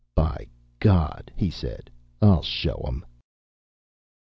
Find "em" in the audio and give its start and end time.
2.87-3.05